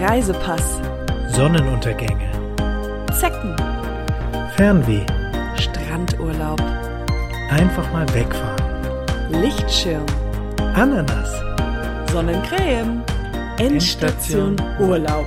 Reisepass, 0.00 0.80
Sonnenuntergänge, 1.28 2.30
Zecken, 3.12 3.54
Fernweh, 4.56 5.06
Strandurlaub, 5.56 6.60
einfach 7.50 7.90
mal 7.92 8.06
wegfahren, 8.12 9.40
Lichtschirm, 9.40 10.04
Ananas, 10.74 11.30
Sonnencreme, 12.10 13.02
Endstation 13.58 14.56
Endstation. 14.56 14.56
Urlaub. 14.80 15.26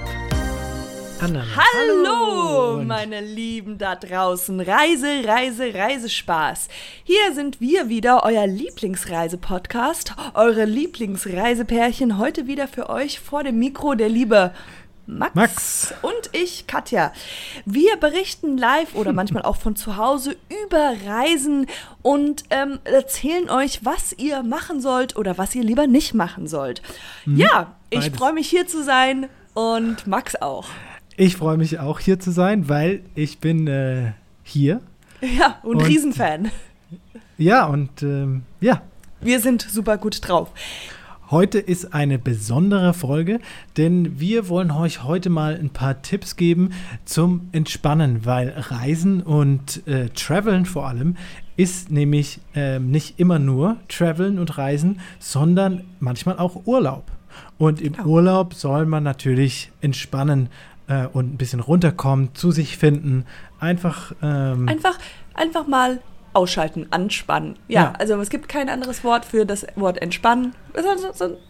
Ananas. 1.19 1.47
Hallo, 1.55 2.83
meine 2.83 3.21
Lieben 3.21 3.77
da 3.77 3.95
draußen. 3.95 4.59
Reise, 4.59 5.23
Reise, 5.25 5.73
Reisespaß. 5.73 6.67
Hier 7.03 7.33
sind 7.33 7.59
wir 7.59 7.89
wieder, 7.89 8.23
euer 8.23 8.45
Lieblingsreise-Podcast, 8.45 10.13
eure 10.35 10.65
Lieblingsreisepärchen. 10.65 12.19
Heute 12.19 12.45
wieder 12.45 12.67
für 12.67 12.89
euch 12.89 13.19
vor 13.19 13.43
dem 13.43 13.57
Mikro 13.57 13.95
der 13.95 14.09
liebe 14.09 14.53
Max, 15.07 15.33
Max. 15.35 15.93
und 16.01 16.29
ich, 16.33 16.67
Katja. 16.67 17.11
Wir 17.65 17.97
berichten 17.97 18.57
live 18.57 18.93
oder 18.93 19.13
manchmal 19.13 19.43
auch 19.43 19.57
von 19.57 19.75
zu 19.75 19.97
Hause 19.97 20.35
über 20.65 20.93
Reisen 21.07 21.65
und 22.03 22.43
ähm, 22.51 22.79
erzählen 22.83 23.49
euch, 23.49 23.83
was 23.83 24.13
ihr 24.13 24.43
machen 24.43 24.81
sollt 24.81 25.15
oder 25.15 25.37
was 25.37 25.55
ihr 25.55 25.63
lieber 25.63 25.87
nicht 25.87 26.13
machen 26.13 26.47
sollt. 26.47 26.83
Ja, 27.25 27.75
ich 27.89 28.11
freue 28.11 28.33
mich 28.33 28.49
hier 28.49 28.67
zu 28.67 28.83
sein 28.83 29.29
und 29.53 30.05
Max 30.05 30.35
auch. 30.35 30.67
Ich 31.19 31.35
freue 31.35 31.57
mich 31.57 31.79
auch 31.79 31.99
hier 31.99 32.19
zu 32.19 32.31
sein, 32.31 32.69
weil 32.69 33.01
ich 33.15 33.39
bin 33.39 33.67
äh, 33.67 34.11
hier. 34.43 34.81
Ja, 35.21 35.57
und, 35.63 35.77
Und- 35.77 35.87
Riesenfan. 35.87 36.51
Ja, 37.39 37.65
und 37.65 38.01
ähm, 38.03 38.43
ja, 38.61 38.81
Wir 39.21 39.39
sind 39.39 39.61
super 39.63 39.97
gut 39.97 40.27
drauf. 40.27 40.51
heute 41.29 41.59
ist 41.59 41.93
eine 41.93 42.17
besondere 42.19 42.93
Folge, 42.93 43.39
denn 43.77 44.19
wir 44.19 44.47
wollen 44.47 44.71
euch 44.71 45.03
heute 45.03 45.29
mal 45.29 45.55
ein 45.55 45.69
paar 45.71 46.01
Tipps 46.01 46.35
geben 46.35 46.71
zum 47.05 47.49
Entspannen, 47.51 48.25
weil 48.25 48.53
Reisen 48.55 49.21
und 49.21 49.85
äh, 49.87 50.09
Traveln 50.09 50.65
vor 50.65 50.87
allem 50.87 51.15
ist 51.57 51.91
nämlich 51.91 52.39
ähm, 52.55 52.89
nicht 52.91 53.19
immer 53.19 53.37
nur 53.39 53.77
Traveln 53.87 54.39
und 54.39 54.57
Reisen, 54.57 54.99
sondern 55.19 55.83
manchmal 55.99 56.37
auch 56.39 56.65
Urlaub. 56.65 57.03
Und 57.59 57.81
im. 57.81 57.93
Urlaub 58.05 58.53
soll 58.55 58.85
man 58.85 59.03
natürlich 59.03 59.71
entspannen 59.81 60.49
äh, 60.87 61.05
und 61.07 61.33
ein 61.33 61.37
bisschen 61.37 61.59
runterkommen, 61.59 62.33
zu 62.35 62.51
sich 62.51 62.77
finden, 62.77 63.25
einfach 63.59 64.13
ähm, 64.21 64.67
Einfach, 64.69 64.97
einfach 65.33 65.67
mal 65.67 65.99
ausschalten, 66.33 66.87
anspannen. 66.91 67.55
Ja, 67.67 67.81
Ja. 67.81 67.93
also 67.97 68.19
es 68.21 68.29
gibt 68.29 68.47
kein 68.47 68.69
anderes 68.69 69.03
Wort 69.03 69.25
für 69.25 69.45
das 69.45 69.65
Wort 69.75 69.99
entspannen. 70.01 70.53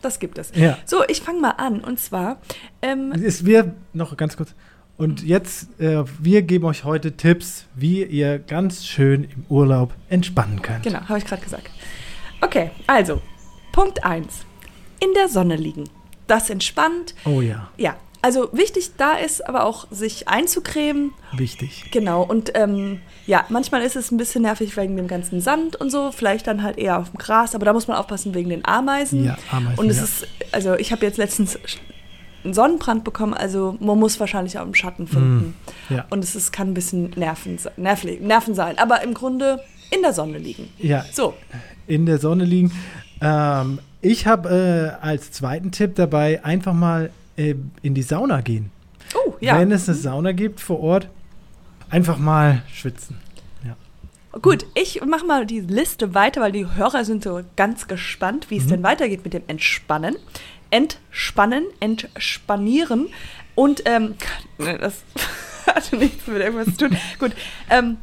Das 0.01 0.19
gibt 0.19 0.37
es. 0.37 0.51
Ja. 0.55 0.77
So, 0.85 1.03
ich 1.07 1.21
fange 1.21 1.41
mal 1.41 1.51
an. 1.57 1.81
Und 1.81 1.99
zwar, 1.99 2.37
ähm, 2.81 3.11
ist 3.11 3.45
wir 3.45 3.73
noch 3.93 4.15
ganz 4.15 4.37
kurz. 4.37 4.53
Und 4.95 5.21
jetzt, 5.23 5.79
äh, 5.79 6.03
wir 6.19 6.41
geben 6.41 6.65
euch 6.65 6.83
heute 6.83 7.11
Tipps, 7.17 7.65
wie 7.75 8.03
ihr 8.03 8.39
ganz 8.39 8.85
schön 8.85 9.25
im 9.25 9.45
Urlaub 9.49 9.93
entspannen 10.09 10.61
könnt. 10.61 10.83
genau, 10.83 11.01
habe 11.01 11.19
ich 11.19 11.25
gerade 11.25 11.41
gesagt. 11.43 11.69
Okay, 12.41 12.71
also, 12.87 13.21
Punkt 13.73 14.03
1. 14.03 14.45
In 14.99 15.09
der 15.15 15.27
Sonne 15.27 15.55
liegen. 15.55 15.83
Das 16.27 16.49
entspannt. 16.49 17.13
Oh 17.25 17.41
ja, 17.41 17.69
Ja, 17.77 17.95
also 18.27 18.49
wichtig 18.51 18.91
da 18.97 19.13
ist 19.13 19.47
aber 19.47 19.63
auch, 19.63 19.87
sich 19.89 20.27
einzucremen. 20.27 21.13
wichtig. 21.31 21.85
Genau, 21.91 22.23
und 22.23 22.51
ähm, 22.55 22.99
ja, 23.25 23.45
manchmal 23.47 23.81
ist 23.83 23.95
es 23.95 24.11
ein 24.11 24.17
bisschen 24.17 24.41
nervig 24.41 24.75
wegen 24.75 24.97
dem 24.97 25.07
ganzen 25.07 25.39
Sand 25.39 25.77
und 25.77 25.89
so, 25.89 26.11
vielleicht 26.11 26.45
dann 26.45 26.61
halt 26.61 26.77
eher 26.77 26.99
auf 26.99 27.09
dem 27.11 27.17
Gras, 27.17 27.55
aber 27.55 27.63
da 27.65 27.71
muss 27.71 27.87
man 27.87 27.95
aufpassen 27.95 28.33
wegen 28.33 28.49
den 28.49 28.65
Ameisen. 28.65 29.23
Ja, 29.23 29.37
Ameisen, 29.49 29.79
Und 29.79 29.89
es 29.89 29.97
ja. 29.97 30.03
ist, 30.03 30.27
also 30.51 30.75
ich 30.75 30.91
habe 30.91 31.05
jetzt 31.05 31.17
letztens 31.17 31.57
einen 32.43 32.53
Sonnenbrand 32.53 33.05
bekommen, 33.05 33.33
also 33.33 33.77
man 33.79 33.97
muss 33.97 34.19
wahrscheinlich 34.19 34.59
auch 34.59 34.65
im 34.65 34.73
Schatten 34.75 35.07
finden. 35.07 35.53
Ja. 35.89 36.05
Und 36.09 36.21
es 36.23 36.35
ist, 36.35 36.51
kann 36.51 36.67
ein 36.69 36.73
bisschen 36.73 37.11
Nerven, 37.15 37.57
nervli- 37.77 38.19
Nerven 38.19 38.55
sein, 38.55 38.77
aber 38.77 39.03
im 39.03 39.13
Grunde 39.13 39.61
in 39.89 40.01
der 40.01 40.11
Sonne 40.11 40.37
liegen. 40.37 40.67
Ja, 40.79 41.05
So, 41.13 41.33
in 41.87 42.05
der 42.05 42.17
Sonne 42.19 42.43
liegen. 42.43 42.73
Ähm, 43.21 43.79
ich 44.01 44.27
habe 44.27 44.97
äh, 45.01 45.05
als 45.05 45.31
zweiten 45.31 45.71
Tipp 45.71 45.95
dabei, 45.95 46.43
einfach 46.43 46.73
mal 46.73 47.09
äh, 47.37 47.55
in 47.81 47.93
die 47.93 48.01
Sauna 48.03 48.41
gehen. 48.41 48.71
oh, 49.15 49.33
ja, 49.39 49.57
Wenn 49.59 49.71
es 49.71 49.87
eine 49.87 49.97
Sauna 49.97 50.31
gibt 50.33 50.59
vor 50.59 50.79
Ort, 50.81 51.09
einfach 51.89 52.17
mal 52.17 52.61
schwitzen. 52.73 53.17
gut, 54.41 54.65
ich 54.75 55.01
mache 55.03 55.25
mal 55.25 55.45
die 55.47 55.61
Liste 55.61 56.13
weiter, 56.13 56.41
weil 56.41 56.51
die 56.51 56.67
Hörer 56.75 57.03
sind 57.05 57.23
so 57.23 57.41
ganz 57.55 57.87
gespannt, 57.87 58.51
wie 58.51 58.57
es 58.57 58.65
Mhm. 58.65 58.69
denn 58.69 58.83
weitergeht 58.83 59.23
mit 59.23 59.33
dem 59.33 59.41
Entspannen. 59.47 60.15
Entspannen, 60.69 61.63
entspanieren 61.79 63.07
und 63.55 63.81
ähm, 63.85 64.15
das 64.57 65.03
hatte 65.65 65.95
nichts 65.97 66.27
mit 66.27 66.39
irgendwas 66.41 66.75
zu 66.75 66.87
tun. 66.89 66.97
Gut, 67.19 67.31
ähm, 67.69 67.97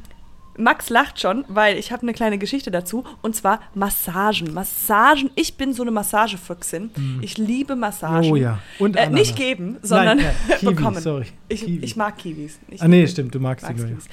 Max 0.57 0.89
lacht 0.91 1.21
schon, 1.21 1.45
weil 1.49 1.77
ich 1.79 1.91
habe 1.93 2.03
eine 2.03 2.13
kleine 2.13 2.39
Geschichte 2.39 2.71
dazu 2.71 3.05
und 3.23 3.35
zwar 3.35 3.61
Massagen. 3.75 4.55
Massagen, 4.55 5.31
ich 5.35 5.57
bin 5.57 5.73
so 5.73 5.83
eine 5.83 5.91
Massagefüchsin. 5.91 6.91
Ich 7.23 7.39
liebe 7.39 7.75
Massagen. 7.77 8.31
Oh 8.31 8.37
ja. 8.37 8.61
Und 8.79 8.97
äh, 8.97 9.09
nicht 9.11 9.35
geben, 9.37 9.79
sondern 9.83 10.19
Nein, 10.19 10.27
nein, 10.49 10.59
Kiwi, 10.59 10.75
bekommen. 10.75 11.01
sorry. 11.01 11.27
Ich, 11.49 11.67
ich 11.67 11.97
mag 11.97 12.19
Kiwis. 12.19 12.59
Ich 12.69 12.81
Ah 12.83 12.89
nee, 12.89 13.07
stimmt, 13.07 13.35
du 13.35 13.41
magst 13.41 13.69
ich. 13.69 13.77
Kiwis. 13.77 14.07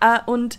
Äh, 0.00 0.18
und 0.26 0.58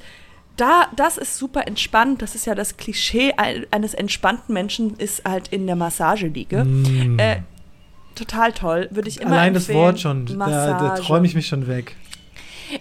da, 0.57 0.87
das 0.95 1.17
ist 1.17 1.37
super 1.37 1.65
entspannt. 1.67 2.21
Das 2.21 2.35
ist 2.35 2.45
ja 2.45 2.53
das 2.53 2.75
Klischee 2.75 3.33
ein- 3.37 3.65
eines 3.71 3.93
entspannten 3.93 4.53
Menschen, 4.53 4.95
ist 4.97 5.23
halt 5.23 5.47
in 5.49 5.65
der 5.67 5.77
Massageliege. 5.77 6.65
Mm. 6.65 7.17
Äh, 7.17 7.37
total 8.13 8.51
toll. 8.51 8.89
Würde 8.91 9.07
ich 9.07 9.21
immer 9.21 9.31
Allein 9.31 9.53
das 9.53 9.63
empfehlen. 9.69 9.79
Wort 9.85 9.99
schon, 10.01 10.25
da, 10.25 10.33
da 10.33 10.37
Massage. 10.37 11.01
träume 11.03 11.25
ich 11.27 11.35
mich 11.35 11.47
schon 11.47 11.65
weg. 11.67 11.95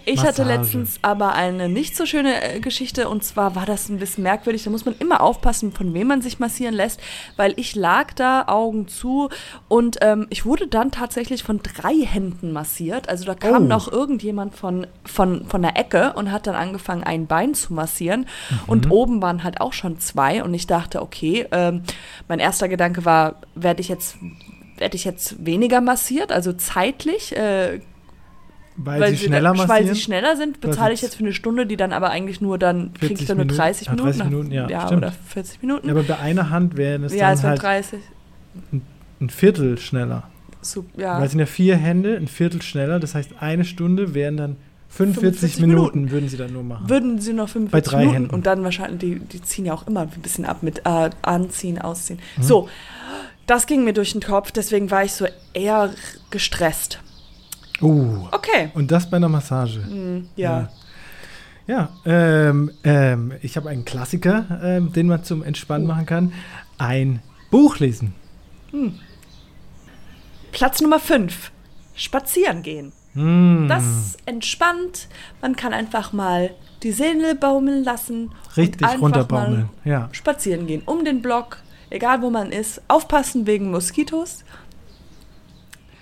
Ich 0.05 0.19
hatte 0.23 0.43
Massage. 0.43 0.57
letztens 0.61 0.99
aber 1.01 1.33
eine 1.33 1.69
nicht 1.69 1.95
so 1.95 2.05
schöne 2.05 2.41
äh, 2.55 2.59
Geschichte 2.59 3.09
und 3.09 3.23
zwar 3.23 3.55
war 3.55 3.65
das 3.65 3.89
ein 3.89 3.97
bisschen 3.99 4.23
merkwürdig. 4.23 4.63
Da 4.63 4.69
muss 4.69 4.85
man 4.85 4.95
immer 4.99 5.21
aufpassen, 5.21 5.71
von 5.71 5.93
wem 5.93 6.07
man 6.07 6.21
sich 6.21 6.39
massieren 6.39 6.73
lässt, 6.75 6.99
weil 7.37 7.53
ich 7.57 7.75
lag 7.75 8.13
da, 8.13 8.43
Augen 8.47 8.87
zu 8.87 9.29
und 9.67 9.97
ähm, 10.01 10.27
ich 10.29 10.45
wurde 10.45 10.67
dann 10.67 10.91
tatsächlich 10.91 11.43
von 11.43 11.59
drei 11.61 11.95
Händen 12.05 12.51
massiert. 12.51 13.09
Also 13.09 13.25
da 13.25 13.35
kam 13.35 13.63
Oh. 13.63 13.67
noch 13.67 13.91
irgendjemand 13.91 14.55
von, 14.55 14.87
von, 15.05 15.45
von 15.47 15.61
der 15.61 15.77
Ecke 15.77 16.13
und 16.13 16.31
hat 16.31 16.47
dann 16.47 16.55
angefangen, 16.55 17.03
ein 17.03 17.25
Bein 17.27 17.53
zu 17.53 17.73
massieren 17.73 18.27
Mhm. 18.49 18.59
und 18.67 18.91
oben 18.91 19.21
waren 19.21 19.43
halt 19.43 19.59
auch 19.61 19.73
schon 19.73 19.99
zwei 19.99 20.43
und 20.43 20.53
ich 20.53 20.67
dachte, 20.67 21.01
okay, 21.01 21.47
ähm, 21.51 21.83
mein 22.27 22.39
erster 22.39 22.67
Gedanke 22.69 23.05
war, 23.05 23.35
werde 23.55 23.81
ich 23.81 23.87
jetzt 23.89 24.17
werde 24.77 24.95
ich 24.95 25.03
jetzt 25.03 25.45
weniger 25.45 25.81
massiert, 25.81 26.31
also 26.31 26.53
zeitlich, 26.53 27.35
äh, 27.35 27.81
Weil, 28.81 29.09
sie 29.09 29.17
schneller 29.27 29.49
massieren. 29.51 29.69
weil 29.69 29.87
sie 29.93 29.99
schneller 30.01 30.35
sind, 30.37 30.63
Weil 30.63 30.71
bezahle 30.71 30.93
ich 30.93 31.01
jetzt 31.01 31.15
für 31.15 31.23
eine 31.23 31.33
Stunde, 31.33 31.65
die 31.65 31.75
dann 31.77 31.91
aber 31.93 32.09
eigentlich 32.11 32.39
nur 32.41 32.57
dann, 32.57 32.93
kriege 32.93 33.13
ich 33.13 33.19
40 33.19 33.27
dann 33.27 33.37
nur 33.37 33.45
Minuten. 33.45 33.57
30 33.61 33.87
Ah, 33.87 33.91
Minuten. 33.91 34.07
30 34.17 34.23
Minuten, 34.25 34.51
ja, 34.51 34.69
ja 34.69 34.91
oder 34.91 35.11
40 35.27 35.61
Minuten. 35.61 35.87
Ja, 35.87 35.93
aber 35.93 36.03
bei 36.03 36.17
einer 36.19 36.49
Hand 36.49 36.77
wären 36.77 37.03
es 37.03 37.13
ja, 37.13 37.31
es 37.33 37.41
dann 37.41 37.51
wird 37.51 37.63
halt 37.63 37.85
30. 37.85 37.99
ein 39.21 39.29
Viertel 39.29 39.77
schneller. 39.77 40.29
Sup, 40.61 40.85
ja. 40.97 41.17
Weil 41.17 41.25
es 41.25 41.31
sind 41.31 41.39
ja 41.39 41.45
vier 41.45 41.75
Hände, 41.77 42.15
ein 42.17 42.27
Viertel 42.27 42.61
schneller. 42.61 42.99
Das 42.99 43.15
heißt, 43.15 43.31
eine 43.39 43.63
Stunde 43.65 44.13
wären 44.13 44.37
dann 44.37 44.55
45, 44.89 45.53
45 45.55 45.61
Minuten, 45.61 45.79
Minuten. 45.99 46.11
würden 46.11 46.29
sie 46.29 46.37
dann 46.37 46.51
nur 46.53 46.63
machen. 46.63 46.89
Würden 46.89 47.19
sie 47.21 47.33
noch 47.33 47.47
45 47.49 47.71
Bei 47.71 47.81
drei 47.81 47.99
Minuten 47.99 48.15
Händen. 48.15 48.33
und 48.33 48.45
dann 48.45 48.63
wahrscheinlich, 48.63 48.99
die, 48.99 49.19
die 49.19 49.41
ziehen 49.41 49.65
ja 49.65 49.73
auch 49.73 49.87
immer 49.87 50.01
ein 50.01 50.09
bisschen 50.21 50.45
ab 50.45 50.63
mit 50.63 50.79
äh, 50.85 51.09
Anziehen, 51.21 51.79
Ausziehen. 51.79 52.19
Mhm. 52.37 52.43
So, 52.43 52.69
das 53.45 53.67
ging 53.67 53.83
mir 53.83 53.93
durch 53.93 54.11
den 54.13 54.21
Kopf, 54.21 54.51
deswegen 54.51 54.89
war 54.91 55.03
ich 55.03 55.13
so 55.13 55.25
eher 55.53 55.91
gestresst. 56.31 56.99
Uh, 57.81 58.27
Okay. 58.31 58.69
und 58.73 58.91
das 58.91 59.09
bei 59.09 59.17
einer 59.17 59.29
Massage. 59.29 59.81
Hm, 59.83 60.27
ja. 60.35 60.69
Ja, 61.67 61.89
ähm, 62.05 62.71
ähm, 62.83 63.33
ich 63.41 63.55
habe 63.55 63.69
einen 63.69 63.85
Klassiker, 63.85 64.59
ähm, 64.63 64.91
den 64.91 65.07
man 65.07 65.23
zum 65.23 65.43
Entspannen 65.43 65.85
Oh. 65.85 65.89
machen 65.93 66.05
kann. 66.07 66.33
Ein 66.79 67.21
Buch 67.51 67.77
lesen. 67.79 68.15
Platz 70.51 70.81
Nummer 70.81 70.99
5. 70.99 71.51
Spazieren 71.95 72.63
gehen. 72.63 72.91
Mm, 73.13 73.67
Das 73.67 74.17
entspannt. 74.25 75.07
Man 75.41 75.55
kann 75.55 75.73
einfach 75.73 76.13
mal 76.13 76.51
die 76.83 76.91
Seele 76.91 77.35
baumeln 77.35 77.83
lassen. 77.83 78.29
und 78.29 78.57
richtig 78.57 78.87
einfach 78.87 79.01
runterbaumeln. 79.01 79.69
mal 79.83 79.89
Ja. 79.91 80.09
Spazieren 80.11 80.65
gehen 80.67 80.81
um 80.85 81.03
den 81.05 81.21
Block, 81.21 81.57
egal 81.89 82.21
wo 82.21 82.29
man 82.29 82.51
ist. 82.51 82.81
Aufpassen 82.87 83.45
wegen 83.47 83.69
Moskitos. 83.71 84.43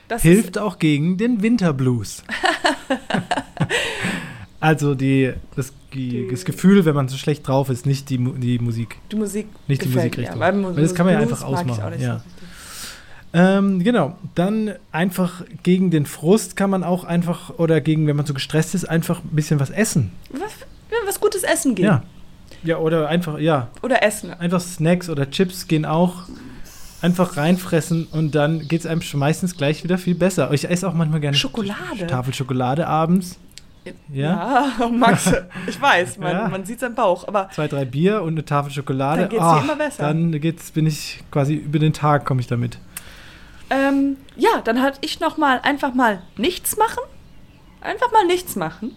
Das 0.08 0.22
Hilft 0.22 0.58
auch 0.58 0.80
gegen 0.80 1.18
den 1.18 1.42
Winterblues. 1.42 2.24
also 4.60 4.96
die, 4.96 5.34
das, 5.56 5.74
die, 5.94 6.10
Die- 6.10 6.28
das 6.32 6.46
Gefühl, 6.46 6.86
wenn 6.86 6.96
man 6.96 7.08
so 7.08 7.18
schlecht 7.18 7.48
drauf 7.48 7.70
ist, 7.70 7.86
nicht 7.86 8.10
die, 8.10 8.18
die 8.18 8.60
Musik. 8.60 8.98
die 9.12 9.16
Musik. 9.16 9.48
Nicht 9.68 9.82
die 9.84 9.88
gefällt 9.88 10.18
Musikrichtung. 10.18 10.40
Mir. 10.40 10.68
Weil 10.68 10.76
Weil 10.76 10.84
das 10.84 10.96
kann 10.96 11.06
man 11.06 11.16
ja 11.16 11.22
einfach 11.22 11.44
ausmachen, 11.44 11.94
ja. 12.00 12.22
Ähm, 13.34 13.84
genau, 13.84 14.18
dann 14.36 14.72
einfach 14.94 15.44
gegen 15.62 15.92
den 15.92 16.06
Frust 16.06 16.56
kann 16.56 16.70
man 16.70 16.84
auch 16.84 17.04
einfach, 17.04 17.52
oder 17.60 17.82
gegen, 17.82 18.08
wenn 18.08 18.16
man 18.16 18.26
so 18.26 18.34
gestresst 18.34 18.74
ist, 18.74 18.86
einfach 18.86 19.20
ein 19.22 19.36
bisschen 19.36 19.60
was 19.60 19.70
essen. 19.70 20.12
Was, 20.32 20.40
ja, 20.90 20.98
was 21.06 21.20
Gutes 21.20 21.44
essen 21.44 21.76
gehen. 21.76 21.86
Ja. 21.86 22.04
Ja, 22.64 22.78
oder 22.78 23.10
einfach, 23.10 23.38
ja, 23.38 23.68
Oder 23.84 24.02
essen. 24.02 24.32
einfach 24.34 24.62
Snacks 24.62 25.10
oder 25.10 25.30
Chips 25.30 25.68
gehen 25.68 25.86
auch. 25.86 26.24
Einfach 27.02 27.38
reinfressen 27.38 28.08
und 28.12 28.34
dann 28.36 28.68
geht 28.68 28.82
es 28.82 28.86
einem 28.88 29.02
meistens 29.16 29.56
gleich 29.56 29.84
wieder 29.84 29.98
viel 29.98 30.16
besser. 30.16 30.52
Ich 30.54 30.70
esse 30.70 30.88
auch 30.88 30.94
manchmal 30.94 31.20
gerne 31.20 31.38
Schokolade. 31.38 32.08
Tafel 32.08 32.34
Schokolade 32.34 32.88
abends. 32.88 33.38
Ja. 34.12 34.72
Ja, 34.80 34.88
Max, 34.92 35.32
ich 35.68 35.82
weiß, 35.82 36.18
man, 36.18 36.32
Ja. 36.32 36.48
man 36.50 36.66
sieht 36.66 36.80
seinen 36.82 36.96
Bauch, 36.96 37.28
aber 37.28 37.50
Zwei, 37.54 37.68
drei 37.68 37.86
Bier 37.86 38.22
und 38.22 38.34
eine 38.34 38.44
Tafel 38.44 38.72
Schokolade. 38.72 39.22
Dann 39.22 39.30
geht's 39.30 39.42
dir 39.44 39.48
Ah, 39.48 39.62
immer 39.62 39.76
besser. 39.76 40.04
Dann 40.04 40.32
geht's, 40.42 40.72
bin 40.72 40.86
ich 40.88 41.24
quasi 41.32 41.54
über 41.56 41.80
den 41.80 41.94
Tag, 41.94 42.26
komme 42.26 42.42
ich 42.42 42.48
damit. 42.48 42.80
ähm, 43.70 44.18
ja, 44.36 44.62
dann 44.64 44.82
hatte 44.82 45.00
ich 45.02 45.20
noch 45.20 45.38
mal 45.38 45.60
einfach 45.64 45.94
mal 45.94 46.22
nichts 46.38 46.78
machen. 46.78 47.04
Einfach 47.82 48.12
mal 48.12 48.26
nichts 48.26 48.56
machen. 48.56 48.92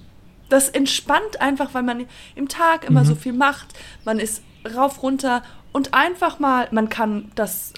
Das 0.49 0.69
entspannt 0.69 1.41
einfach, 1.41 1.75
weil 1.75 1.83
man 1.83 2.07
im 2.35 2.49
Tag 2.49 2.85
immer 2.89 3.01
Mhm. 3.03 3.07
so 3.07 3.15
viel 3.15 3.33
macht. 3.33 3.67
Man 4.05 4.19
ist 4.19 4.43
rauf, 4.77 5.03
runter 5.03 5.43
und 5.73 5.95
einfach 5.95 6.39
mal, 6.39 6.69
man 6.73 6.89
kann 6.89 7.31
das 7.35 7.73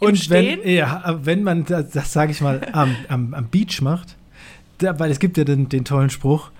Und 0.00 0.16
Stehen. 0.18 0.60
wenn, 0.62 0.70
ja, 0.72 1.18
wenn 1.22 1.42
man 1.42 1.64
das, 1.64 1.90
das 1.90 2.12
sage 2.12 2.32
ich 2.32 2.40
mal, 2.40 2.60
am, 2.72 2.94
am, 3.08 3.34
am 3.34 3.48
Beach 3.48 3.80
macht, 3.82 4.16
da, 4.78 4.98
weil 4.98 5.10
es 5.10 5.18
gibt 5.18 5.36
ja 5.36 5.44
den, 5.44 5.68
den 5.68 5.84
tollen 5.84 6.10
Spruch, 6.10 6.50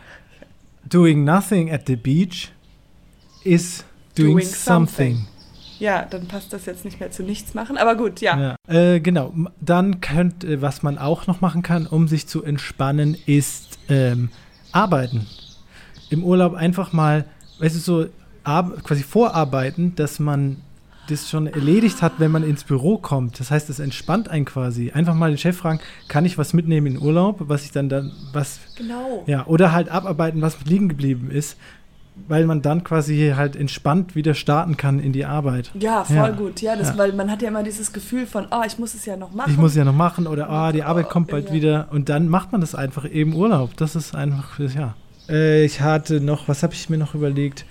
doing 0.89 1.25
nothing 1.25 1.71
at 1.71 1.87
the 1.87 1.97
beach 1.97 2.53
is 3.45 3.85
doing, 4.17 4.33
Doing 4.33 4.47
something. 4.47 5.15
something. 5.17 5.27
Ja, 5.79 6.05
dann 6.05 6.29
passt 6.29 6.53
das 6.53 6.67
jetzt 6.67 6.85
nicht 6.85 7.01
mehr 7.01 7.11
zu 7.11 7.23
nichts 7.23 7.55
machen, 7.55 7.79
aber 7.79 7.95
gut, 7.97 8.21
ja. 8.21 8.39
Ja. 8.69 8.75
Äh, 8.95 9.01
genau, 9.01 9.33
dann 9.63 10.03
könnt, 10.03 10.45
äh, 10.45 10.61
was 10.61 10.83
man 10.83 10.99
auch 10.99 11.27
noch 11.27 11.41
machen 11.41 11.63
kann, 11.63 11.87
um 11.87 12.07
sich 12.07 12.27
zu 12.27 12.45
entspannen, 12.45 13.17
ist 13.25 13.79
ähm, 13.89 14.29
arbeiten. 14.73 15.27
Im 16.11 16.23
Urlaub 16.23 16.53
einfach 16.55 16.93
mal, 16.93 17.25
weißt 17.61 17.77
du, 17.77 17.81
so 17.81 18.07
quasi 18.83 19.03
vorarbeiten, 19.03 19.95
dass 19.95 20.19
man 20.19 20.59
das 21.11 21.29
schon 21.29 21.47
erledigt 21.47 22.01
hat, 22.03 22.15
wenn 22.19 22.31
man 22.31 22.43
ins 22.43 22.65
Büro 22.65 22.97
kommt. 22.99 23.39
Das 23.41 23.51
heißt, 23.51 23.69
es 23.71 23.79
entspannt 23.79 24.29
einen 24.29 24.45
quasi. 24.47 24.91
Einfach 24.93 25.15
mal 25.15 25.31
den 25.31 25.39
Chef 25.39 25.57
fragen, 25.57 25.81
kann 26.09 26.25
ich 26.25 26.39
was 26.39 26.53
mitnehmen 26.55 26.87
in 26.87 26.99
Urlaub, 27.03 27.37
was 27.41 27.65
ich 27.65 27.73
dann 27.73 27.89
dann, 27.89 28.13
was, 28.33 28.61
Genau. 28.77 29.25
ja, 29.27 29.47
oder 29.47 29.73
halt 29.73 29.89
abarbeiten, 29.91 30.41
was 30.41 30.57
liegen 30.65 30.89
geblieben 30.89 31.31
ist, 31.31 31.57
weil 32.29 32.45
man 32.47 32.61
dann 32.63 32.85
quasi 32.85 33.33
halt 33.37 33.57
entspannt 33.57 34.15
wieder 34.15 34.35
starten 34.35 34.77
kann 34.77 34.99
in 35.01 35.13
die 35.13 35.25
Arbeit. 35.25 35.71
Ja, 35.79 36.05
voll 36.05 36.17
Ja. 36.17 36.31
gut. 36.31 36.61
Ja, 36.61 36.77
das, 36.77 36.89
Ja. 36.91 36.99
weil 36.99 37.13
man 37.13 37.31
hat 37.31 37.41
ja 37.43 37.49
immer 37.49 37.63
dieses 37.63 37.93
Gefühl 37.93 38.27
von, 38.27 38.47
oh, 38.51 38.63
ich 38.67 38.79
muss 38.79 38.95
es 38.95 39.07
ja 39.07 39.17
noch 39.17 39.33
machen. 39.33 39.51
Ich 39.51 39.57
muss 39.59 39.75
ja 39.75 39.85
noch 39.85 39.95
machen 39.95 40.27
oder 40.27 40.51
ah, 40.51 40.73
die 40.73 40.83
Arbeit 40.83 41.09
kommt 41.09 41.29
bald 41.29 41.49
Ja. 41.49 41.55
wieder 41.55 41.89
und 41.91 42.09
dann 42.09 42.29
macht 42.29 42.53
man 42.53 42.61
das 42.61 42.75
einfach 42.75 43.09
eben 43.11 43.35
Urlaub. 43.35 43.77
Das 43.77 43.97
ist 43.97 44.15
einfach, 44.15 44.59
ja. 44.59 44.95
Äh, 45.29 45.65
ich 45.65 45.81
hatte 45.81 46.21
noch, 46.21 46.49
was 46.49 46.63
habe 46.63 46.75
ich 46.75 46.91
mir 46.91 46.99
noch 46.99 47.15
überlegt? 47.15 47.65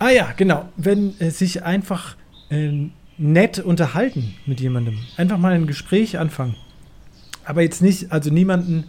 Ah 0.00 0.10
ja, 0.10 0.32
genau. 0.34 0.68
Wenn 0.76 1.18
äh, 1.20 1.30
sich 1.30 1.62
einfach 1.62 2.16
äh, 2.48 2.88
nett 3.18 3.58
unterhalten 3.58 4.34
mit 4.46 4.60
jemandem. 4.60 4.98
Einfach 5.18 5.36
mal 5.36 5.52
ein 5.52 5.66
Gespräch 5.66 6.18
anfangen. 6.18 6.56
Aber 7.44 7.60
jetzt 7.60 7.82
nicht, 7.82 8.10
also 8.10 8.30
niemanden 8.30 8.84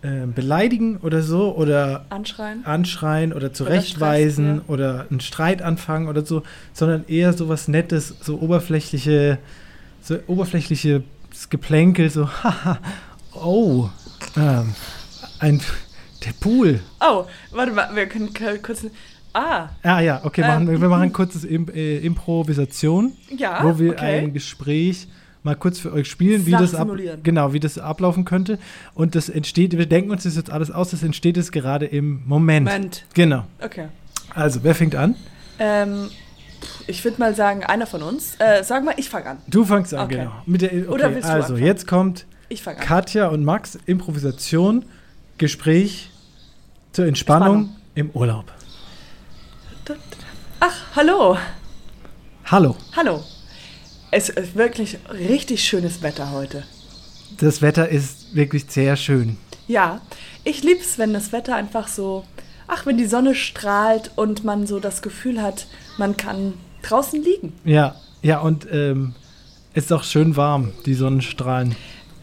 äh, 0.00 0.26
beleidigen 0.26 0.96
oder 0.98 1.22
so 1.22 1.54
oder 1.54 2.06
Anschreien. 2.08 2.64
anschreien 2.64 3.32
oder 3.34 3.52
zurechtweisen 3.52 4.56
Stress, 4.56 4.68
oder 4.68 5.06
einen 5.10 5.20
Streit 5.20 5.60
anfangen 5.60 6.08
oder 6.08 6.24
so, 6.24 6.42
sondern 6.72 7.04
eher 7.06 7.34
so 7.34 7.50
was 7.50 7.68
Nettes, 7.68 8.14
so 8.22 8.38
oberflächliche, 8.40 9.38
so 10.00 10.16
oberflächliches 10.26 11.02
Geplänkel, 11.50 12.08
so, 12.08 12.28
haha, 12.42 12.78
oh, 13.34 13.90
ähm, 14.38 14.74
ein, 15.38 15.60
der 16.24 16.32
Pool. 16.40 16.80
Oh, 17.00 17.26
warte 17.50 17.72
mal, 17.72 17.94
wir 17.94 18.06
können 18.06 18.30
kurz. 18.62 18.86
Ah, 19.36 19.68
Ah 19.82 20.00
ja, 20.00 20.20
okay, 20.24 20.40
Ähm. 20.40 20.46
machen, 20.46 20.80
wir 20.80 20.88
machen 20.88 21.02
ein 21.02 21.12
kurzes 21.12 21.44
Im, 21.44 21.68
äh, 21.68 21.98
Improvisation, 21.98 23.12
ja. 23.36 23.62
wo 23.62 23.78
wir 23.78 23.92
okay. 23.92 24.20
ein 24.20 24.32
Gespräch 24.32 25.08
mal 25.42 25.54
kurz 25.54 25.78
für 25.78 25.92
euch 25.92 26.08
spielen, 26.10 26.46
wie 26.46 26.52
das 26.52 26.74
ab, 26.74 26.88
genau, 27.22 27.52
wie 27.52 27.60
das 27.60 27.78
ablaufen 27.78 28.24
könnte. 28.24 28.58
Und 28.94 29.14
das 29.14 29.28
entsteht, 29.28 29.76
wir 29.76 29.86
denken 29.86 30.10
uns 30.10 30.22
das 30.24 30.36
jetzt 30.36 30.50
alles 30.50 30.70
aus, 30.70 30.90
das 30.90 31.02
entsteht 31.02 31.36
jetzt 31.36 31.52
gerade 31.52 31.84
im 31.86 32.22
Moment. 32.26 32.66
Moment. 32.66 33.04
Genau. 33.14 33.44
Okay. 33.62 33.88
Also, 34.34 34.64
wer 34.64 34.74
fängt 34.74 34.94
an? 34.96 35.14
Ähm, 35.58 36.08
ich 36.86 37.04
würde 37.04 37.18
mal 37.20 37.34
sagen, 37.34 37.62
einer 37.62 37.86
von 37.86 38.02
uns. 38.02 38.36
Äh, 38.38 38.64
sag 38.64 38.84
mal, 38.84 38.94
ich 38.96 39.08
fange 39.08 39.26
an. 39.26 39.36
Du 39.48 39.64
fangst 39.64 39.92
an, 39.94 40.06
Okay. 40.06 40.16
genau. 40.16 40.32
Mit 40.46 40.62
der, 40.62 40.70
okay, 40.72 40.86
Oder 40.88 41.14
willst 41.14 41.28
du 41.28 41.32
also, 41.32 41.52
anfangen? 41.54 41.66
jetzt 41.66 41.86
kommt. 41.86 42.26
Katja 42.80 43.28
und 43.28 43.44
Max, 43.44 43.78
Improvisation, 43.86 44.84
Gespräch 45.38 46.10
zur 46.92 47.06
Entspannung 47.06 47.56
Entspannung. 47.56 47.76
im 47.94 48.10
Urlaub. 48.10 48.52
Ach, 50.60 50.74
hallo. 50.96 51.36
Hallo, 52.46 52.76
Hallo. 52.96 53.22
Es 54.10 54.28
ist 54.28 54.56
wirklich 54.56 54.98
richtig 55.10 55.62
schönes 55.64 56.02
Wetter 56.02 56.30
heute. 56.32 56.64
das 57.38 57.60
Wetter 57.62 57.88
ist 57.88 58.34
wirklich 58.34 58.64
sehr 58.68 58.96
schön. 58.96 59.36
Ja, 59.68 60.00
ich 60.44 60.62
lieb's, 60.62 60.98
wenn 60.98 61.12
das 61.12 61.32
Wetter 61.32 61.54
einfach 61.54 61.88
so, 61.88 62.24
ach, 62.66 62.86
wenn 62.86 62.96
die 62.96 63.06
Sonne 63.06 63.34
strahlt 63.34 64.10
und 64.16 64.44
man 64.44 64.66
so 64.66 64.80
das 64.80 65.02
Gefühl 65.02 65.42
hat, 65.42 65.66
man 65.98 66.16
kann 66.16 66.54
draußen 66.82 67.22
liegen. 67.22 67.52
Ja, 67.64 67.96
ja, 68.22 68.38
und 68.38 68.66
ähm, 68.72 69.14
es 69.74 69.84
ist 69.84 69.92
auch 69.92 70.04
schön 70.04 70.36
warm, 70.36 70.72
die 70.84 70.94
Sonnenstrahlen. 70.94 71.76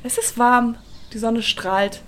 Es 0.03 0.17
ist 0.17 0.37
warm, 0.37 0.75
die 1.13 1.17
Sonne 1.17 1.41
strahlt. 1.41 2.01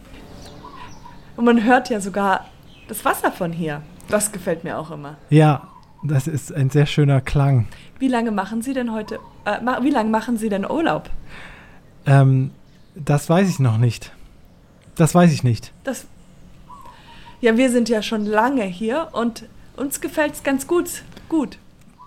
Und 1.36 1.46
man 1.46 1.64
hört 1.64 1.90
ja 1.90 2.00
sogar 2.00 2.50
das 2.88 3.04
Wasser 3.06 3.32
von 3.32 3.52
hier. 3.52 3.82
Das 4.10 4.32
gefällt 4.32 4.64
mir 4.64 4.78
auch 4.78 4.92
immer. 4.92 5.16
Ja, 5.30 5.68
das 6.04 6.28
ist 6.28 6.54
ein 6.54 6.70
sehr 6.70 6.86
schöner 6.86 7.22
Klang. 7.22 7.68
Wie 8.00 8.08
lange 8.08 8.32
machen 8.32 8.62
Sie 8.62 8.74
denn 8.74 8.92
heute, 8.94 9.20
äh, 9.46 9.58
wie 9.82 9.90
lange 9.90 10.10
machen 10.10 10.38
Sie 10.38 10.50
denn 10.50 10.70
Urlaub? 10.70 11.10
Ähm, 12.06 12.52
das 12.96 13.30
weiß 13.30 13.50
ich 13.50 13.60
noch 13.60 13.78
nicht. 13.78 14.12
Das 14.96 15.16
weiß 15.16 15.32
ich 15.34 15.44
nicht. 15.44 15.74
Das, 15.84 16.06
ja, 17.42 17.58
wir 17.58 17.70
sind 17.72 17.90
ja 17.90 18.02
schon 18.02 18.26
lange 18.26 18.64
hier 18.64 19.10
und 19.14 19.46
uns 19.76 20.00
gefällt's 20.02 20.44
ganz 20.44 20.68
gut. 20.68 21.04
Gut. 21.28 21.58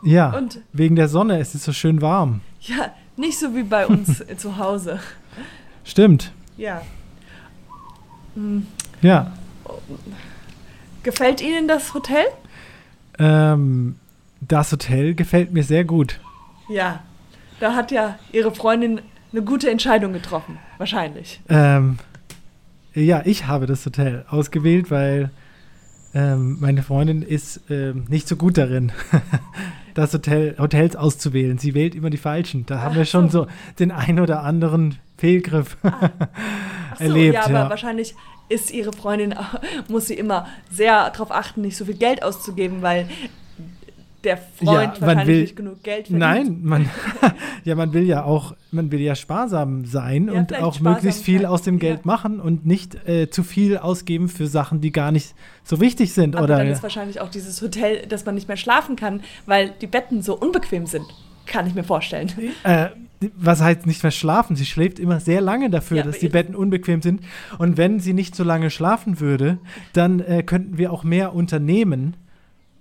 Ja, 0.03 0.31
Und- 0.31 0.61
wegen 0.73 0.95
der 0.97 1.09
Sonne, 1.09 1.41
es 1.41 1.55
ist 1.55 1.65
so 1.65 1.73
schön 1.73 2.01
warm. 2.01 2.41
Ja, 2.61 2.93
nicht 3.17 3.39
so 3.39 3.55
wie 3.57 3.65
bei 3.65 3.87
uns 3.87 4.23
zu 4.37 4.57
Hause. 4.57 5.01
Stimmt. 5.85 6.33
Ja. 6.57 6.83
Hm, 8.35 8.67
Ja. 9.03 9.33
Gefällt 11.03 11.41
Ihnen 11.41 11.69
das 11.69 11.95
Hotel? 11.95 12.25
Ähm, 13.19 13.97
das 14.41 14.73
Hotel 14.73 15.15
gefällt 15.15 15.53
mir 15.53 15.63
sehr 15.63 15.85
gut. 15.85 16.21
Ja. 16.69 17.01
Da 17.61 17.75
hat 17.75 17.91
ja 17.91 18.19
Ihre 18.33 18.55
Freundin 18.55 19.01
eine 19.33 19.43
gute 19.43 19.71
Entscheidung 19.71 20.13
getroffen. 20.13 20.59
Wahrscheinlich. 20.79 21.41
Ähm, 21.49 21.99
ja, 22.95 23.23
ich 23.25 23.47
habe 23.47 23.67
das 23.67 23.85
Hotel 23.85 24.25
ausgewählt, 24.29 24.91
weil 24.91 25.31
ähm, 26.15 26.59
meine 26.61 26.83
Freundin 26.83 27.23
ist 27.23 27.61
ähm, 27.69 28.05
nicht 28.09 28.29
so 28.29 28.37
gut 28.37 28.57
darin, 28.59 28.93
das 29.95 30.15
Hotel, 30.15 30.57
Hotels 30.59 30.97
auszuwählen. 30.97 31.59
Sie 31.59 31.75
wählt 31.75 31.95
immer 31.95 32.11
die 32.11 32.17
falschen. 32.17 32.65
Da 32.67 32.81
haben 32.81 32.95
wir 32.95 33.03
Ach 33.03 33.07
schon 33.07 33.29
so. 33.29 33.45
so 33.45 33.51
den 33.79 33.91
ein 33.91 34.21
oder 34.21 34.43
anderen 34.43 34.97
Fehlgriff 35.17 35.77
Ach 35.83 36.11
so, 36.99 37.05
erlebt. 37.05 37.35
ja, 37.35 37.45
aber 37.45 37.53
ja. 37.53 37.71
wahrscheinlich 37.71 38.15
ist 38.49 38.71
Ihre 38.71 38.93
Freundin, 38.93 39.35
muss 39.89 40.07
sie 40.07 40.15
immer 40.15 40.47
sehr 40.71 41.11
darauf 41.11 41.31
achten, 41.31 41.63
nicht 41.63 41.77
so 41.77 41.85
viel 41.85 41.95
Geld 41.97 42.23
auszugeben, 42.23 42.83
weil 42.83 43.09
der 44.25 44.37
Freund 44.37 44.97
Ja, 44.97 45.01
wahrscheinlich 45.01 45.27
will- 45.29 45.41
nicht 45.43 45.57
genug 45.57 45.83
Geld 45.83 46.09
verdient. 46.09 46.19
Nein, 46.19 46.59
man, 46.63 46.91
ja, 47.65 47.75
man 47.77 47.93
will 47.93 48.03
ja 48.03 48.25
auch, 48.25 48.55
man 48.73 48.91
will 48.91 49.01
ja 49.01 49.15
sparsam 49.15 49.85
sein 49.85 50.27
Ja, 50.27 50.33
und 50.33 50.55
auch 50.61 50.81
möglichst 50.81 51.23
viel 51.23 51.47
aus 51.47 51.63
dem 51.63 51.79
Geld 51.79 52.01
ja. 52.01 52.03
machen 52.05 52.41
und 52.41 52.67
nicht 52.67 52.97
äh, 53.09 53.31
zu 53.31 53.45
viel 53.45 53.79
ausgeben 53.79 54.29
für 54.29 54.49
Sachen, 54.49 54.81
die 54.81 54.91
gar 54.91 55.13
nicht 55.13 55.35
so 55.63 55.81
wichtig 55.81 56.13
sind. 56.15 56.35
Aber 56.35 56.45
oder 56.45 56.59
dann 56.59 56.67
ist 56.67 56.83
wahrscheinlich 56.83 57.21
auch 57.21 57.31
dieses 57.31 57.63
Hotel, 57.63 58.07
dass 58.07 58.25
man 58.27 58.35
nicht 58.35 58.49
mehr 58.49 58.57
schlafen 58.57 58.97
kann, 58.97 59.23
weil 59.47 59.73
die 59.81 59.87
Betten 59.87 60.21
so 60.23 60.37
unbequem 60.37 60.87
sind. 60.87 61.07
Kann 61.49 61.67
ich 61.67 61.75
mir 61.75 61.85
vorstellen. 61.85 62.31
Äh, 62.63 62.89
was 63.37 63.61
heißt 63.61 63.87
nicht 63.87 64.03
mehr 64.03 64.13
schlafen? 64.13 64.55
Sie 64.55 64.65
schläft 64.67 64.99
immer 65.01 65.19
sehr 65.21 65.41
lange 65.41 65.71
dafür, 65.71 65.99
Ja, 65.99 66.03
dass 66.05 66.19
die 66.21 66.27
ich- 66.27 66.33
Betten 66.33 66.55
unbequem 66.55 67.03
sind. 67.03 67.21
Und 67.59 67.77
wenn 67.77 67.99
sie 68.01 68.13
nicht 68.13 68.37
so 68.37 68.45
lange 68.45 68.71
schlafen 68.71 69.19
würde, 69.21 69.59
dann 69.93 70.21
äh, 70.21 70.43
könnten 70.45 70.79
wir 70.79 70.93
auch 70.93 71.03
mehr 71.05 71.35
unternehmen 71.35 72.15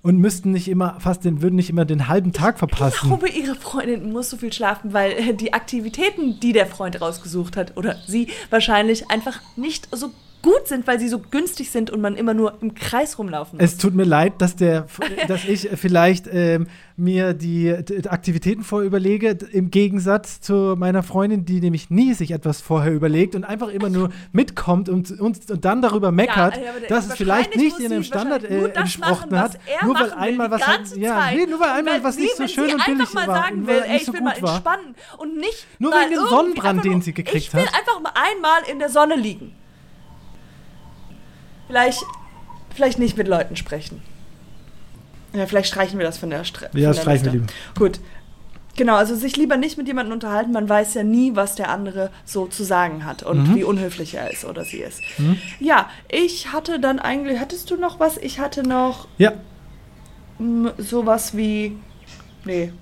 und 0.03 0.19
müssten 0.19 0.51
nicht 0.51 0.67
immer 0.67 0.99
fast 0.99 1.25
den, 1.25 1.41
würden 1.41 1.55
nicht 1.55 1.69
immer 1.71 1.83
den 1.85 2.07
halben 2.07 2.33
Tag 2.33 2.55
Ich 2.55 2.59
verpassen. 2.59 3.07
glaube, 3.07 3.29
ihre 3.29 3.55
Freundin 3.55 4.11
muss 4.11 4.29
so 4.29 4.37
viel 4.37 4.53
schlafen, 4.53 4.93
weil 4.93 5.11
äh, 5.13 5.33
die 5.33 5.53
Aktivitäten, 5.53 6.39
die 6.39 6.53
der 6.53 6.67
Freund 6.67 7.01
rausgesucht 7.01 7.57
hat, 7.57 7.75
oder 7.75 7.95
sie 8.05 8.27
wahrscheinlich 8.51 9.09
einfach 9.09 9.41
nicht 9.55 9.87
so 9.95 10.11
gut 10.41 10.67
sind, 10.67 10.87
weil 10.87 10.99
sie 10.99 11.07
so 11.09 11.19
günstig 11.19 11.71
sind 11.71 11.89
und 11.89 11.99
man 12.01 12.15
immer 12.15 12.33
nur 12.33 12.57
im 12.61 12.73
Kreis 12.75 13.17
rumlaufen 13.19 13.57
muss. 13.57 13.65
Es 13.71 13.77
tut 13.77 13.93
mir 13.95 14.03
leid, 14.05 14.33
dass, 14.39 14.55
der, 14.55 14.85
dass 15.27 15.43
ich 15.45 15.69
vielleicht 15.75 16.27
ähm, 16.31 16.67
mir 16.95 17.33
die, 17.33 17.75
die 17.83 18.07
Aktivitäten 18.09 18.63
vorüberlege, 18.63 19.37
im 19.51 19.71
Gegensatz 19.71 20.39
zu 20.41 20.75
meiner 20.77 21.03
Freundin, 21.03 21.45
die 21.45 21.59
nämlich 21.59 21.89
nie 21.89 22.13
sich 22.13 22.31
etwas 22.31 22.61
vorher 22.61 22.93
überlegt 22.93 23.35
und 23.35 23.43
einfach 23.43 23.67
immer 23.69 23.89
nur 23.89 24.09
mitkommt 24.31 24.89
und, 24.89 25.11
und, 25.19 25.49
und 25.51 25.65
dann 25.65 25.81
darüber 25.81 26.11
meckert, 26.11 26.55
Ja, 26.57 26.63
dass 26.87 27.07
es 27.07 27.15
vielleicht 27.15 27.55
nicht 27.55 27.79
in 27.79 27.89
dem 27.91 28.03
Standard 28.03 28.43
äh, 28.43 28.69
entsprochen 28.69 29.29
machen, 29.31 29.39
hat. 29.39 29.59
er 29.65 29.85
Nur 29.85 29.95
weil 29.95 30.11
einmal 30.13 30.49
was 30.51 30.61
ganze 30.61 30.99
ja, 30.99 31.29
nee, 31.33 31.45
nur 31.45 31.59
weil 31.59 31.69
Und 31.71 31.75
einmal 31.77 32.03
was 32.03 32.17
nicht 32.17 32.35
so 32.35 32.39
wenn 32.43 32.49
schön 32.49 32.73
und 32.73 32.85
billig 32.85 33.13
mal 33.13 33.27
war, 33.27 33.35
sagen 33.35 33.67
will, 33.67 33.75
ey, 33.85 33.91
nicht 33.91 34.01
ich 34.01 34.05
so 34.05 34.13
will 34.13 34.21
mal 34.21 34.33
gut 34.33 34.43
war. 34.43 34.53
entspannen 34.55 34.95
und 35.17 35.37
nicht 35.37 35.67
Nur 35.79 35.91
wegen 35.91 36.13
dem 36.15 36.27
Sonnenbrand, 36.29 36.85
den 36.85 37.01
sie 37.01 37.13
gekriegt 37.13 37.35
Ich 37.47 37.53
will 37.53 37.65
hat. 37.65 37.73
einfach 37.73 37.99
mal 38.01 38.11
einmal 38.15 38.61
in 38.71 38.79
der 38.79 38.89
Sonne 38.89 39.15
liegen. 39.15 39.53
Vielleicht, 41.67 42.03
vielleicht 42.73 42.99
nicht 42.99 43.17
mit 43.17 43.27
Leuten 43.27 43.55
sprechen. 43.55 44.01
Ja, 45.33 45.45
vielleicht 45.45 45.67
streichen 45.69 45.99
wir 45.99 46.05
das 46.05 46.17
von 46.17 46.29
der 46.29 46.43
Strecke. 46.43 46.77
Ja, 46.79 46.93
streichen 46.93 47.25
wir 47.25 47.31
lieber. 47.33 47.45
Gut. 47.77 47.99
Genau, 48.75 48.95
also 48.95 49.15
sich 49.15 49.35
lieber 49.37 49.57
nicht 49.57 49.77
mit 49.77 49.87
jemandem 49.87 50.13
unterhalten. 50.13 50.51
Man 50.51 50.69
weiß 50.69 50.93
ja 50.93 51.03
nie, 51.03 51.35
was 51.35 51.55
der 51.55 51.69
andere 51.69 52.11
so 52.25 52.45
zu 52.45 52.63
sagen 52.63 53.05
hat 53.05 53.23
und 53.23 53.49
Mhm. 53.49 53.55
wie 53.55 53.63
unhöflich 53.63 54.13
er 54.13 54.29
ist 54.31 54.45
oder 54.45 54.63
sie 54.65 54.77
ist. 54.77 55.01
Ja, 55.59 55.89
ich 56.09 56.51
hatte 56.53 56.79
dann 56.79 56.99
eigentlich, 56.99 57.39
hattest 57.39 57.71
du 57.71 57.75
noch 57.75 57.99
was? 57.99 58.17
Ich 58.17 58.39
hatte 58.39 58.61
noch 58.63 59.07
Ja, 59.17 59.33
sowas 60.77 61.35
wie. 61.35 61.75
Nee. 62.47 62.73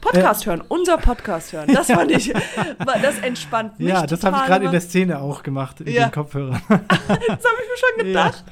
Podcast 0.00 0.44
hören, 0.46 0.62
unser 0.68 0.98
Podcast 0.98 1.52
hören. 1.52 1.72
Das 1.72 1.86
fand 1.86 2.10
ich, 2.10 2.32
das 2.78 3.18
entspannt 3.22 3.78
mich. 3.78 3.88
ja, 3.88 4.04
das 4.06 4.22
habe 4.24 4.36
ich 4.38 4.44
gerade 4.46 4.66
in 4.66 4.72
der 4.72 4.80
Szene 4.80 5.20
auch 5.20 5.42
gemacht, 5.42 5.80
in 5.80 5.92
Ja. 5.92 6.08
den 6.08 6.12
Kopfhörern. 6.12 6.60
Das 6.68 6.78
habe 7.08 7.58
ich 7.62 7.68
mir 7.68 7.78
schon 7.78 8.06
gedacht. 8.06 8.44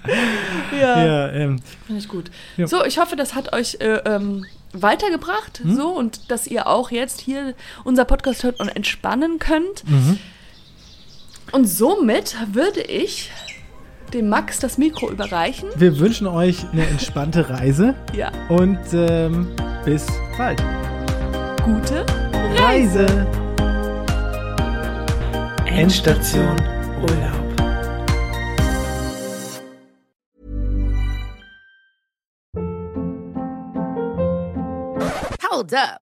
Ja, 0.80 1.04
ja, 1.04 1.28
ähm, 1.32 1.60
finde 1.86 2.00
ich 2.00 2.08
gut. 2.08 2.30
Ja. 2.56 2.66
So, 2.66 2.84
ich 2.84 2.98
hoffe, 2.98 3.16
das 3.16 3.34
hat 3.34 3.52
euch 3.52 3.76
äh, 3.80 3.96
ähm, 4.06 4.46
weitergebracht. 4.72 5.60
Mhm. 5.64 5.74
So, 5.76 5.88
und 5.90 6.30
dass 6.30 6.46
ihr 6.46 6.66
auch 6.66 6.90
jetzt 6.90 7.20
hier 7.20 7.54
unser 7.84 8.04
Podcast 8.04 8.44
hört 8.44 8.60
und 8.60 8.68
entspannen 8.68 9.38
könnt. 9.38 9.86
mhm. 9.88 10.18
Und 11.52 11.66
somit 11.66 12.36
würde 12.52 12.80
ich 12.80 13.30
dem 14.14 14.28
Max 14.28 14.58
das 14.60 14.78
Mikro 14.78 15.10
überreichen. 15.10 15.68
wir 15.76 15.98
wünschen 15.98 16.26
euch 16.28 16.64
eine 16.72 16.86
entspannte 16.86 17.48
Reise 17.50 17.94
Ja, 18.14 18.30
und 18.48 18.78
ähm, 18.92 19.48
bis 19.84 20.06
bald. 20.36 20.62
gute 21.64 22.04
Reise. 22.56 23.06
Endstation 25.66 26.56
Urlaub. 27.02 27.40
Hold 35.42 35.74
up. 35.74 36.09